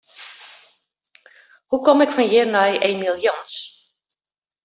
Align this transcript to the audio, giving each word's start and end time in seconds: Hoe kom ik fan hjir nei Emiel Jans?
Hoe 1.69 1.81
kom 1.85 1.99
ik 2.05 2.13
fan 2.15 2.29
hjir 2.31 2.47
nei 2.53 2.71
Emiel 2.89 3.17
Jans? 3.25 3.53